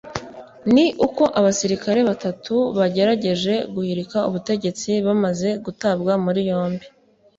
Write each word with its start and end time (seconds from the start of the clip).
ni 0.73 0.85
uko 1.07 1.23
abasirikare 1.39 1.99
babatu 2.09 2.55
bagerageje 2.77 3.53
guhirika 3.73 4.17
ubutegetsi 4.29 4.91
bamaze 5.05 5.49
gutabwa 5.65 6.13
muri 6.25 6.41
yombi 6.49 6.85